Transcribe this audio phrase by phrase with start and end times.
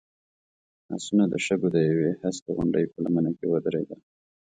[0.95, 3.99] آسونه د شګو د يوې هسکې غونډۍ په لمنه کې ودرېدل.